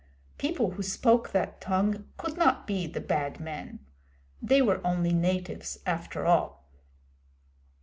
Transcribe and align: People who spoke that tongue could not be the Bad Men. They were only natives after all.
People 0.39 0.71
who 0.71 0.81
spoke 0.81 1.29
that 1.29 1.61
tongue 1.61 2.05
could 2.17 2.35
not 2.35 2.65
be 2.65 2.87
the 2.87 2.99
Bad 2.99 3.39
Men. 3.39 3.85
They 4.41 4.59
were 4.59 4.81
only 4.83 5.13
natives 5.13 5.77
after 5.85 6.25
all. 6.25 6.65